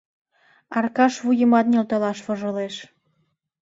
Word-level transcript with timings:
—Аркаш 0.77 1.13
вуйымат 1.23 1.65
нӧлталаш 1.71 2.19
вожылеш. 2.25 2.75